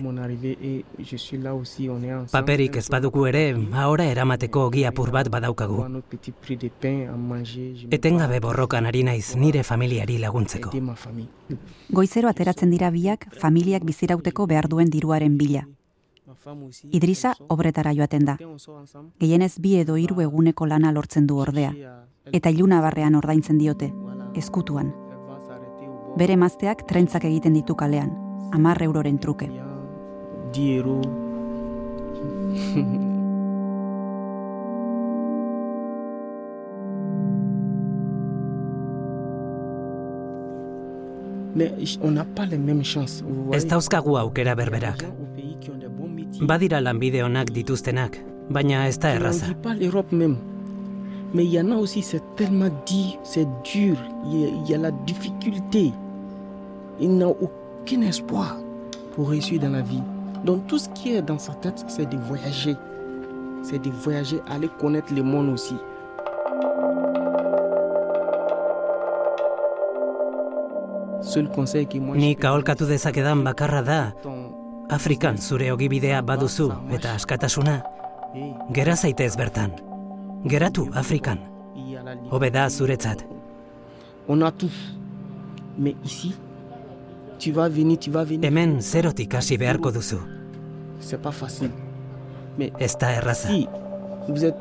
Paperik 2.31 2.77
ez 2.77 2.89
badugu 2.93 3.25
ere, 3.31 3.45
ahora 3.73 4.05
eramateko 4.05 4.67
ogi 4.69 4.85
apur 4.85 5.11
bat 5.11 5.31
badaukagu. 5.33 5.85
Etengabe 7.91 8.41
borrokan 8.41 8.87
ari 8.87 9.03
naiz 9.03 9.37
nire 9.37 9.63
familiari 9.65 10.19
laguntzeko. 10.19 10.71
Goizero 11.89 12.29
ateratzen 12.29 12.71
dira 12.71 12.91
biak 12.91 13.29
familiak 13.41 13.85
bizirauteko 13.85 14.47
behar 14.47 14.69
duen 14.69 14.91
diruaren 14.91 15.39
bila. 15.39 15.67
Idrisa 16.93 17.35
obretara 17.49 17.93
joaten 17.95 18.25
da. 18.25 18.37
Gehienez 19.21 19.55
bi 19.59 19.77
edo 19.81 19.97
hiru 19.97 20.21
eguneko 20.21 20.67
lana 20.67 20.93
lortzen 20.93 21.27
du 21.27 21.39
ordea. 21.39 21.73
Eta 22.33 22.51
iluna 22.51 22.81
barrean 22.81 23.15
ordaintzen 23.15 23.59
diote, 23.59 23.93
eskutuan. 24.37 25.10
Bere 26.19 26.35
emazteak 26.35 26.83
trentzak 26.91 27.25
egiten 27.29 27.55
ditu 27.55 27.77
kalean, 27.79 28.11
amar 28.53 28.83
euroren 28.83 29.19
truke. 29.19 29.47
Il 29.47 29.55
y 29.55 29.59
a 29.59 29.71
10 30.53 30.77
euros. 30.79 31.03
Mais 41.55 41.99
on 42.01 42.13
n'a 42.13 42.25
pas 42.25 42.47
les 42.47 42.59
mêmes 42.59 42.85
chances. 42.85 43.23
vous 43.23 43.45
voyez. 43.45 43.65
Ez 43.65 43.69
dauzkagu 43.69 44.17
aukera 44.17 44.55
berberak. 44.55 45.05
Badira 46.41 46.81
lanbide 46.81 47.23
onak 47.25 47.51
dituztenak, 47.53 48.17
baina 48.51 48.87
ez 48.89 48.99
da 48.99 49.15
erraza. 49.15 49.47
Mais 51.33 51.45
il 51.45 51.53
y 51.53 51.61
en 51.61 51.71
a 51.71 51.77
aussi, 51.77 52.03
c'est 52.03 52.23
tellement 52.35 52.71
dit, 52.87 53.19
c'est 53.23 53.47
dur, 53.63 53.97
il 54.27 54.41
y, 54.41 54.45
a, 54.45 54.49
il 54.49 54.71
y 54.71 54.75
a 54.75 54.79
la 54.79 54.91
difficulté. 54.91 55.93
Il 56.99 57.17
n'a 57.17 57.29
aucun 57.29 58.03
espoir 58.03 58.57
pour 59.15 59.31
réussir 59.31 59.61
dans 59.61 59.71
la 59.71 59.83
vie. 59.83 60.03
Donc 60.45 60.67
tout 60.67 60.79
ce 60.79 60.89
qui 60.89 61.15
est 61.15 61.23
dans 61.23 61.39
sa 61.39 61.55
tête, 61.55 61.85
c'est 61.89 62.09
de 62.09 62.17
voyager. 62.17 62.75
C'est 63.63 63.79
de 63.79 63.91
voyager, 63.91 64.41
aller 64.49 64.69
connaître 64.79 65.15
le 65.15 65.23
monde 65.23 65.51
aussi. 65.51 65.77
Seul 71.23 71.49
conseil 71.51 71.87
que 71.87 71.99
moi 71.99 72.17
aholkatu 72.17 72.85
donner, 72.85 72.95
dezakedan 72.95 73.45
bakarra 73.45 73.83
da, 73.83 74.13
Afrikan 74.89 75.37
zure 75.37 75.71
ogibidea 75.71 76.23
baduzu 76.23 76.73
eta 76.91 77.15
askatasuna, 77.15 77.83
gera 78.73 78.97
zaitez 78.97 79.37
bertan. 79.37 79.90
Geratu 80.45 80.89
Afrikan, 80.95 81.39
il 81.77 81.93
y 81.93 81.99
hobe 82.31 82.51
da 82.51 82.69
zuretzat. 82.69 83.25
On 84.29 84.41
a 84.43 84.51
tout. 84.51 84.71
Mais 85.79 85.95
ici, 86.05 86.35
tu 87.39 87.53
vas 87.53 87.69
venir, 87.69 87.99
tu 87.99 88.11
vas 88.11 88.25
venir. 88.25 88.45
Hemen 88.49 88.81
zerotik 88.81 89.35
hasi 89.35 89.57
beharko 89.59 89.91
duzu. 89.91 90.17
C'est 91.01 91.21
pas 91.21 91.33
facile. 91.33 91.71
Mais 92.59 92.73
Ez 92.79 92.97
da 92.99 93.13
erraza. 93.13 93.49
si 93.49 93.69
vous 94.29 94.45
êtes, 94.45 94.57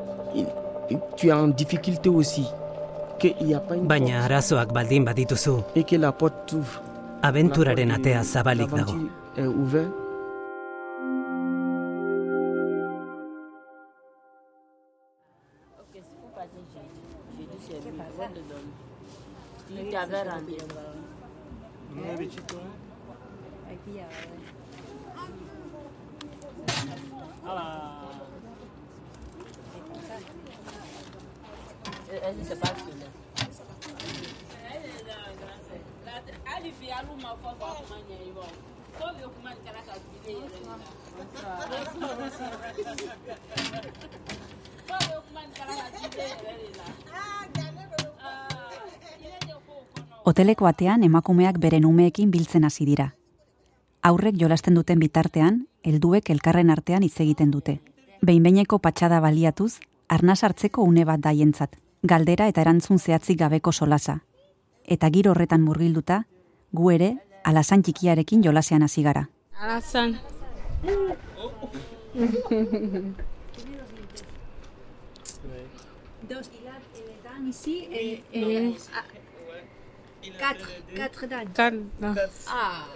tu 1.16 1.28
es 1.28 1.32
en 1.32 1.48
difficulté 1.48 2.08
aussi, 2.08 2.46
qu'il 3.18 3.34
n'y 3.42 3.54
a 3.54 3.60
pas 3.60 3.76
une 3.76 3.86
Baina 3.86 4.24
arazoak 4.24 4.72
baldin 4.72 5.02
badituzu, 5.04 5.62
et 5.74 5.84
que 5.84 5.96
la 5.96 6.12
porte 6.12 6.46
t'ouvre. 6.46 6.82
abenturaren 7.22 7.90
Aquí 19.90 19.96
a 19.96 20.06
ver, 20.06 20.28
Andy. 20.28 20.56
¿No 21.96 22.16
bichito, 22.16 22.54
eh? 22.54 22.60
Ah, 23.66 23.72
Aquí 23.72 23.94
ya, 23.94 24.08
¡Hala! 27.44 28.08
Ese 32.08 32.44
se 32.44 32.54
pasa, 32.54 32.84
Hoteleko 50.24 50.66
atean 50.68 51.02
emakumeak 51.02 51.58
beren 51.58 51.86
umeekin 51.88 52.30
biltzen 52.30 52.64
hasi 52.64 52.84
dira. 52.84 53.14
Aurrek 54.02 54.36
jolasten 54.40 54.74
duten 54.76 55.00
bitartean, 55.00 55.66
helduek 55.84 56.28
elkarren 56.30 56.70
artean 56.70 57.02
hitz 57.02 57.20
egiten 57.24 57.50
dute. 57.50 57.80
Behinbeineko 58.20 58.78
patxada 58.78 59.20
baliatuz, 59.20 59.80
arnas 60.08 60.42
hartzeko 60.44 60.84
une 60.84 61.06
bat 61.08 61.20
daientzat, 61.24 61.76
galdera 62.02 62.48
eta 62.52 62.60
erantzun 62.60 62.98
zehatzik 62.98 63.38
gabeko 63.40 63.72
solasa. 63.72 64.20
Eta 64.84 65.08
giro 65.10 65.32
horretan 65.32 65.64
murgilduta, 65.64 66.24
gu 66.72 66.90
ere, 66.90 67.10
alasan 67.44 67.82
txikiarekin 67.82 68.42
jolasean 68.44 68.82
hasi 68.82 69.02
gara. 69.02 69.28
Alasan. 69.60 70.18
Dos, 76.28 76.50
il 80.22 80.32
a 80.42 80.52
les 80.52 80.60
dames 80.60 80.70
ici 80.70 80.92
et, 80.92 80.96
Eh, 80.96 80.96
quatre, 80.96 80.96
quatre 80.96 81.26
dames. 81.28 81.52
Carla. 81.54 81.80
Ah. 82.48 82.86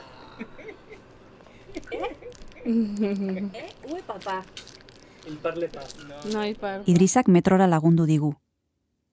eh, 2.64 3.70
où 3.90 3.96
est 3.96 4.02
papa 4.06 4.42
No 6.32 6.40
hay 6.40 6.54
par. 6.54 6.82
Idrisak 6.86 7.28
metrora 7.28 7.66
lagundu 7.66 8.04
digu. 8.06 8.34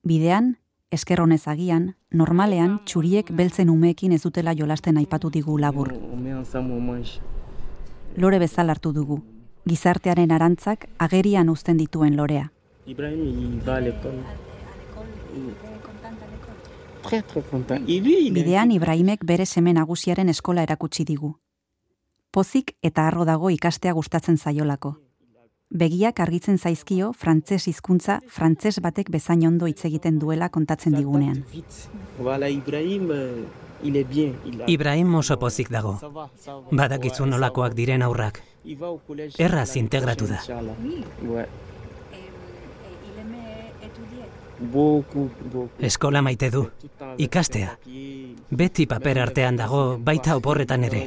Bidean, 0.02 0.58
eskerronez 0.90 1.48
agian, 1.48 1.94
normalean 2.10 2.80
txuriek 2.84 3.30
beltzen 3.32 3.70
umeekin 3.70 4.12
ez 4.12 4.22
dutela 4.22 4.52
jolasten 4.54 4.98
aipatu 4.98 5.30
digu 5.30 5.58
labur. 5.58 5.92
Lore 8.16 8.38
bezala 8.38 8.72
hartu 8.72 8.92
dugu. 8.92 9.22
gizartearen 9.64 10.32
arantzak 10.32 10.88
agerian 10.98 11.48
uzten 11.48 11.76
dituen 11.78 12.16
lorea. 12.16 12.50
Ibrahim, 12.84 13.22
il 13.22 13.62
Bidean 17.10 18.70
Ibrahimek 18.70 19.24
bere 19.24 19.46
seme 19.46 19.72
nagusiaren 19.72 20.28
eskola 20.28 20.62
erakutsi 20.62 21.04
digu. 21.04 21.34
Pozik 22.30 22.76
eta 22.82 23.06
harro 23.06 23.24
dago 23.24 23.50
ikastea 23.50 23.92
gustatzen 23.92 24.38
zaiolako. 24.38 24.94
Begiak 25.72 26.20
argitzen 26.20 26.58
zaizkio 26.58 27.12
frantses 27.16 27.66
hizkuntza 27.68 28.18
frantses 28.28 28.78
batek 28.84 29.08
bezain 29.10 29.46
ondo 29.48 29.66
hitz 29.66 29.84
egiten 29.88 30.18
duela 30.18 30.48
kontatzen 30.48 30.92
digunean. 30.94 31.44
vite. 31.52 31.88
Voilà, 32.20 32.50
Ibrahim, 32.50 33.10
euh, 33.10 33.44
il 33.82 33.96
est 33.96 34.04
bien. 34.04 34.34
Il 34.44 34.62
a... 34.62 34.64
Ibrahim 34.68 35.14
oso 35.14 35.38
pozik 35.38 35.70
dago. 35.70 35.98
Badakizu 36.70 37.26
nolakoak 37.26 37.74
diren 37.74 38.02
aurrak. 38.02 38.42
Erraz 39.38 39.76
integratu 39.76 40.26
da. 40.26 40.42
Eskola 45.80 46.22
maite 46.22 46.50
du. 46.50 46.62
Ikastea. 47.18 47.76
Beti 48.50 48.86
paper 48.86 49.18
artean 49.22 49.56
dago, 49.56 49.98
baita 49.98 50.36
oporretan 50.36 50.84
ere. 50.84 51.02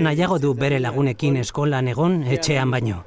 Nahiago 0.00 0.38
du 0.38 0.54
bere 0.54 0.80
lagunekin 0.80 1.36
eskolan 1.42 1.88
egon 1.88 2.22
etxean 2.22 2.70
baino. 2.70 3.02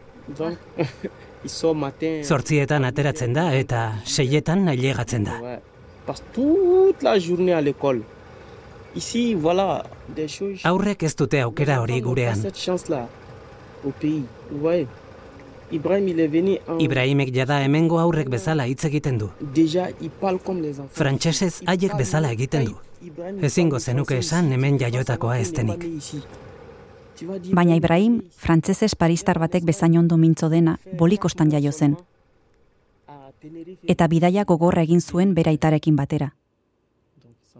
Zortzietan 2.23 2.85
ateratzen 2.85 3.33
da 3.33 3.49
eta 3.55 3.83
seietan 4.05 4.67
ailegatzen 4.67 5.23
da. 5.23 5.59
Aurrek 10.63 11.03
ez 11.03 11.15
dute 11.15 11.41
aukera 11.41 11.79
hori 11.81 12.01
gurean. 12.01 12.41
Ibrahimek 15.71 17.33
jada 17.35 17.61
hemengo 17.63 17.99
aurrek 17.99 18.29
bezala 18.29 18.65
hitz 18.67 18.83
egiten 18.85 19.17
du. 19.19 19.29
Frantsesez 20.91 21.61
haiek 21.65 21.95
bezala 21.97 22.31
egiten 22.31 22.65
du. 22.65 22.75
Ezingo 23.41 23.79
zenuke 23.79 24.17
esan 24.17 24.51
hemen 24.51 24.77
jaiotakoa 24.79 25.37
dire, 25.39 25.77
Baina 27.51 27.75
Ibrahim, 27.75 28.21
frantsesez 28.31 28.95
paristar 28.95 29.39
batek 29.39 29.65
bezain 29.67 29.97
ondo 29.97 30.17
mintzo 30.17 30.47
dena, 30.49 30.77
bolikostan 30.97 31.51
jaio 31.51 31.71
zen, 31.71 31.97
eta 33.87 34.07
bidaia 34.07 34.43
gogorra 34.45 34.81
egin 34.83 35.01
zuen 35.01 35.33
bere 35.35 35.51
aitarekin 35.51 35.95
batera. 35.95 36.33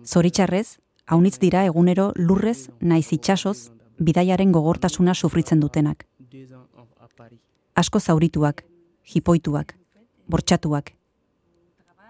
Zoritxarrez, 0.06 0.78
haunitz 1.08 1.40
dira 1.40 1.66
egunero 1.66 2.12
lurrez 2.16 2.70
naiz 2.80 3.12
itsasoz 3.14 3.72
bidaiaren 4.00 4.52
gogortasuna 4.52 5.14
sufritzen 5.14 5.60
dutenak. 5.60 6.06
Deux 6.32 6.52
ans 6.54 6.68
en- 6.78 6.88
à 7.04 7.08
Paris. 7.18 7.40
Asko 7.80 8.00
zaurituak, 8.04 8.66
jipoituak, 9.08 9.70
bortxatuak. 10.28 10.90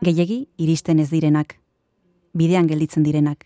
Gehiegi 0.02 0.38
iristen 0.58 0.98
ez 1.04 1.12
direnak, 1.12 1.60
bidean 2.34 2.66
gelditzen 2.66 3.04
direnak. 3.06 3.44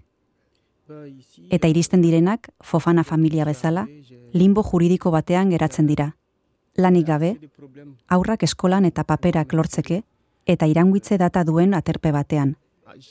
Eta 1.51 1.67
iristen 1.67 2.03
direnak, 2.05 2.47
fofana 2.63 3.03
familia 3.03 3.43
bezala, 3.49 3.83
limbo 4.31 4.63
juridiko 4.63 5.11
batean 5.11 5.51
geratzen 5.51 5.89
dira. 5.89 6.13
Lanik 6.79 7.09
gabe, 7.09 7.33
aurrak 8.07 8.45
eskolan 8.47 8.87
eta 8.87 9.03
paperak 9.03 9.51
lortzeke, 9.51 10.03
eta 10.45 10.69
iranguitze 10.71 11.17
data 11.19 11.43
duen 11.43 11.73
aterpe 11.73 12.13
batean. 12.15 12.55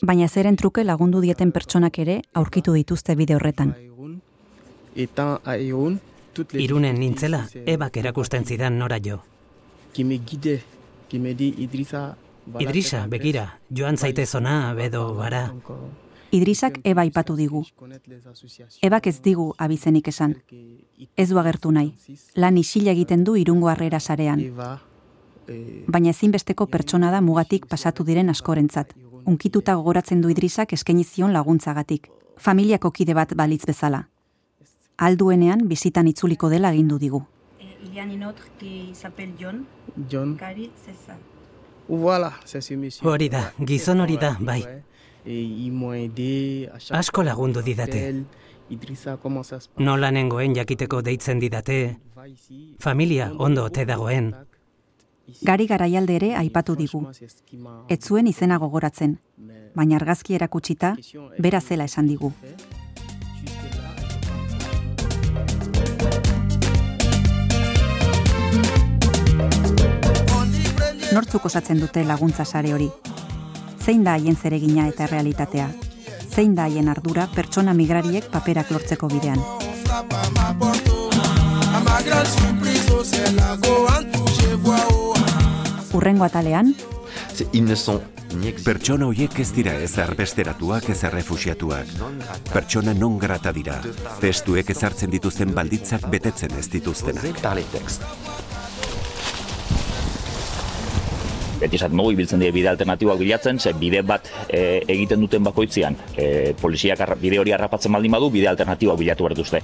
Baina 0.00 0.28
zeren 0.28 0.56
truke 0.56 0.86
lagundu 0.88 1.20
dieten 1.20 1.52
pertsonak 1.52 1.98
ere 1.98 2.22
aurkitu 2.32 2.72
dituzte 2.72 3.14
bide 3.14 3.36
horretan. 3.36 3.74
À 5.44 5.58
Irun. 5.58 6.00
Irunen 6.52 6.98
nintzela, 6.98 7.46
ebak 7.66 7.96
erakusten 7.96 8.44
zidan 8.44 8.78
nora 8.78 8.98
jo. 9.04 9.20
qui 9.92 10.04
me 10.04 10.18
guidait, 10.18 10.62
qui 11.08 11.18
me 11.18 11.34
dit 11.34 11.54
Idrissa. 11.58 12.16
voilà 12.46 12.70
Idrisa, 12.70 13.02
adresse. 13.04 13.10
begira, 13.10 13.58
joan 13.70 13.96
zaitez 13.96 14.34
ona, 14.34 14.74
bedo 14.74 15.14
bara. 15.14 15.52
Idrisak 16.30 16.80
eba 16.84 17.02
aipatu 17.02 17.36
digu. 17.36 17.64
Ebak 18.82 19.06
ez 19.06 19.20
digu 19.22 19.52
abizenik 19.58 20.08
esan. 20.08 20.36
Ez 21.16 21.28
du 21.28 21.38
agertu 21.38 21.70
nahi. 21.72 21.92
Lan 22.34 22.56
isila 22.56 22.90
egiten 22.90 23.24
du 23.24 23.36
irungo 23.36 23.68
harrera 23.68 24.00
sarean. 24.00 24.40
Eh, 25.48 25.84
Baina 25.86 26.10
ezinbesteko 26.10 26.66
pertsona 26.66 27.10
da 27.10 27.20
mugatik 27.20 27.66
pasatu 27.66 28.04
diren 28.04 28.30
askorentzat. 28.30 28.94
Unkituta 29.26 29.74
gogoratzen 29.74 30.22
du 30.22 30.30
Idrisak 30.30 30.72
eskaini 30.72 31.04
zion 31.04 31.32
laguntzagatik. 31.32 32.08
Familiako 32.38 32.90
kide 32.90 33.14
bat 33.14 33.34
balitz 33.36 33.66
bezala. 33.66 34.08
Alduenean 35.02 35.66
bizitan 35.68 36.06
itzuliko 36.06 36.48
dela 36.48 36.68
agindu 36.68 36.98
digu. 36.98 37.22
il 37.92 37.94
y 37.94 38.00
a 38.00 38.04
un 38.04 38.22
autre 38.22 38.44
qui 38.58 38.94
s'appelle 38.94 39.32
John. 39.38 39.64
John. 40.08 40.36
Cari, 40.36 40.70
c'est 40.76 40.96
ça. 41.06 41.16
Voilà, 41.88 42.32
c'est 42.44 42.60
ce 42.60 42.74
monsieur. 42.74 43.06
Hori 43.06 43.28
da, 43.28 43.52
gizon 43.60 44.00
hori 44.00 44.16
da, 44.16 44.36
bai. 44.40 44.62
Chaque 46.78 46.98
Asko 46.98 47.22
lagundu 47.22 47.62
didate. 47.62 48.24
Nola 49.78 50.10
nengoen 50.10 50.54
jakiteko 50.54 51.02
deitzen 51.02 51.38
didate, 51.38 51.98
familia 52.78 53.32
ondo 53.38 53.64
ote 53.64 53.84
dagoen. 53.84 54.34
Gari 55.42 55.66
garaialde 55.66 56.14
ere 56.16 56.34
aipatu 56.36 56.74
digu. 56.76 57.06
Ez 57.88 58.00
zuen 58.00 58.26
izena 58.26 58.58
gogoratzen, 58.58 59.18
baina 59.74 59.96
argazki 59.96 60.34
erakutsita, 60.34 60.96
bera 61.38 61.60
zela 61.60 61.84
esan 61.84 62.08
digu. 62.08 62.32
Nortzuk 71.12 71.44
osatzen 71.44 71.76
dute 71.76 72.06
laguntza 72.08 72.44
sare 72.48 72.70
hori? 72.72 72.86
Zein 73.84 74.04
da 74.04 74.14
haien 74.16 74.36
zeregina 74.36 74.86
eta 74.88 75.04
realitatea? 75.10 75.66
Zein 76.32 76.54
da 76.56 76.64
haien 76.64 76.88
ardura 76.88 77.26
pertsona 77.34 77.74
migrariek 77.76 78.30
paperak 78.32 78.70
lortzeko 78.72 79.10
bidean? 79.12 79.42
Urrengo 85.92 86.24
atalean, 86.24 86.72
Pertsona 88.64 89.04
horiek 89.10 89.34
ez 89.42 89.50
dira 89.52 89.74
ez 89.84 89.92
erbesteratuak 90.00 90.88
ez 90.94 91.02
errefusiatuak. 91.04 91.92
Pertsona 92.52 92.94
non 92.96 93.18
grata 93.20 93.52
dira. 93.52 93.76
Testuek 94.20 94.72
ezartzen 94.72 95.12
dituzten 95.12 95.52
balditzak 95.52 96.08
betetzen 96.08 96.56
ez 96.56 96.68
dituztenak. 96.72 97.42
Beti 101.62 101.78
esaten 101.78 101.98
dugu 101.98 102.12
ibiltzen 102.16 102.42
dira 102.42 102.54
bide 102.54 102.70
alternatiboak 102.72 103.20
bilatzen, 103.22 103.60
ze 103.60 103.72
bide 103.78 104.02
bat 104.06 104.28
e, 104.48 104.82
egiten 104.90 105.22
duten 105.22 105.44
bakoitzean, 105.46 105.96
e, 106.16 106.26
poliziak 106.60 107.04
bide 107.22 107.38
hori 107.38 107.54
harrapatzen 107.54 107.92
baldin 107.94 108.12
badu, 108.16 108.30
bide 108.34 108.50
alternatiboak 108.50 108.98
bilatu 108.98 109.26
behar 109.26 109.36
dituzte. 109.36 109.62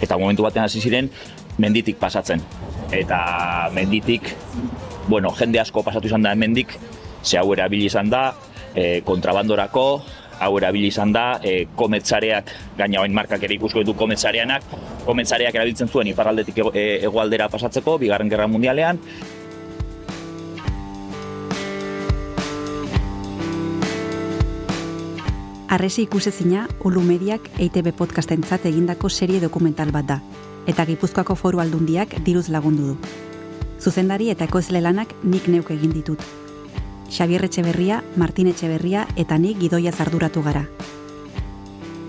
Eta 0.00 0.18
momentu 0.18 0.46
batean 0.46 0.68
hasi 0.68 0.80
ziren, 0.80 1.10
menditik 1.58 1.98
pasatzen. 2.00 2.42
Eta 2.94 3.20
menditik, 3.74 4.32
bueno, 5.08 5.34
jende 5.38 5.60
asko 5.62 5.82
pasatu 5.86 6.10
izan 6.10 6.22
da 6.26 6.34
mendik, 6.38 6.76
ze 7.22 7.38
hau 7.38 7.50
erabili 7.52 7.90
izan 7.90 8.10
da, 8.10 8.30
e, 8.74 9.02
kontrabandorako, 9.06 9.86
hau 10.40 10.52
erabili 10.56 10.88
izan 10.88 11.12
da, 11.12 11.24
e, 11.42 11.66
kometzareak, 11.76 12.54
gaina 12.78 13.02
oin 13.02 13.12
markak 13.14 13.42
ere 13.44 13.58
ikusko 13.58 13.82
ditu 13.82 13.96
kometzareanak, 13.98 14.64
kometzareak 15.04 15.58
erabiltzen 15.58 15.90
zuen 15.90 16.08
iparraldetik 16.14 16.62
e, 16.72 16.86
hegoaldera 17.02 17.50
pasatzeko, 17.52 17.98
bigarren 18.00 18.30
gerra 18.32 18.48
mundialean, 18.48 19.02
Arresi 25.70 26.02
ikusezina, 26.02 26.64
Ulu 26.82 26.98
Mediak 27.06 27.44
EITB 27.62 27.92
podcastentzat 27.94 28.64
egindako 28.66 29.06
serie 29.08 29.38
dokumental 29.38 29.92
bat 29.94 30.08
da, 30.08 30.16
eta 30.66 30.82
Gipuzkoako 30.88 31.36
foru 31.38 31.60
aldundiak 31.62 32.16
diruz 32.26 32.48
lagundu 32.50 32.88
du. 32.88 32.96
Zuzendari 33.78 34.32
eta 34.32 34.48
ekoizle 34.50 34.80
lanak 34.82 35.14
nik 35.22 35.46
neuk 35.46 35.70
egin 35.70 35.94
ditut. 35.94 36.18
Xabier 37.06 37.46
Etxeberria, 37.46 38.00
Martin 38.16 38.50
Etxeberria 38.50 39.06
eta 39.14 39.38
nik 39.38 39.62
gidoia 39.62 39.94
arduratu 39.94 40.42
gara. 40.42 40.64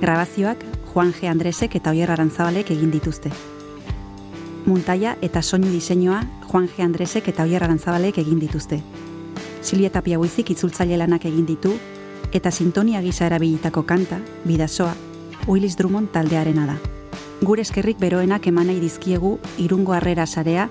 Grabazioak 0.02 0.66
Juan 0.92 1.14
G. 1.14 1.30
Andresek 1.30 1.76
eta 1.76 1.94
Oier 1.94 2.10
Arantzabalek 2.10 2.72
egin 2.72 2.90
dituzte. 2.90 3.30
Muntaia 4.66 5.18
eta 5.22 5.44
soinu 5.44 5.70
diseinua 5.70 6.24
Juan 6.50 6.66
G. 6.66 6.82
Andresek 6.82 7.28
eta 7.28 7.44
Oier 7.44 7.64
Arantzabalek 7.64 8.18
egin 8.18 8.40
dituzte. 8.40 8.82
Silvia 9.62 9.92
Tapia 9.92 10.18
Buizik 10.18 10.50
itzultzaile 10.50 10.98
lanak 10.98 11.30
egin 11.30 11.46
ditu, 11.46 11.78
eta 12.32 12.52
sintonia 12.52 13.02
gisa 13.02 13.26
erabilitako 13.26 13.84
kanta, 13.84 14.20
bidasoa, 14.46 14.96
Willis 15.48 15.78
Drummond 15.78 16.12
taldearena 16.12 16.66
da. 16.66 16.78
Gure 17.42 17.64
eskerrik 17.66 17.98
beroenak 18.00 18.48
emanei 18.48 18.80
dizkiegu 18.80 19.40
irungo 19.58 19.94
harrera 19.94 20.26
sarea, 20.28 20.70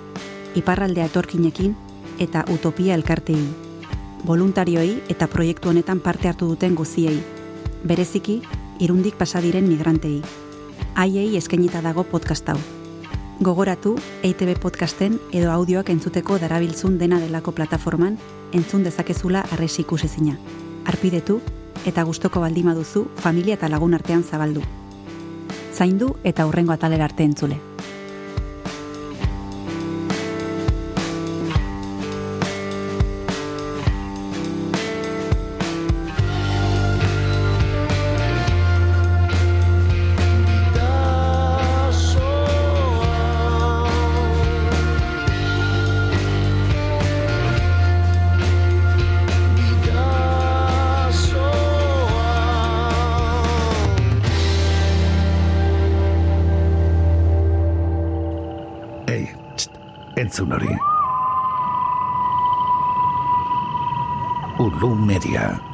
iparraldea 0.55 1.07
etorkinekin 1.11 1.75
eta 2.19 2.45
utopia 2.53 2.95
elkartei. 2.95 3.43
Voluntarioei 4.27 5.03
eta 5.09 5.27
proiektu 5.27 5.71
honetan 5.71 6.01
parte 6.01 6.29
hartu 6.29 6.47
duten 6.47 6.75
guziei. 6.75 7.19
Bereziki, 7.85 8.41
irundik 8.79 9.17
pasadiren 9.17 9.69
migrantei. 9.69 10.21
Haiei 10.95 11.37
eskainita 11.37 11.83
dago 11.83 12.05
podcast 12.05 12.49
hau. 12.49 12.59
Gogoratu, 13.41 13.95
EITB 14.23 14.59
podcasten 14.61 15.19
edo 15.33 15.51
audioak 15.51 15.89
entzuteko 15.89 16.39
darabiltzun 16.39 16.99
dena 16.99 17.21
delako 17.21 17.57
plataforman 17.57 18.19
entzun 18.53 18.85
dezakezula 18.85 19.47
arresi 19.51 19.81
ikusezina. 19.83 20.37
Arpidetu 20.87 21.41
eta 21.87 22.03
gustoko 22.05 22.41
baldima 22.41 22.75
duzu 22.75 23.07
familia 23.17 23.55
eta 23.55 23.69
lagun 23.69 23.95
artean 23.95 24.25
zabaldu. 24.25 24.63
Zaindu 25.75 26.17
eta 26.25 26.47
hurrengo 26.47 26.73
atalera 26.73 27.05
arte 27.05 27.25
entzule. 27.25 27.70
Blue 64.81 64.97
Media. 64.97 65.70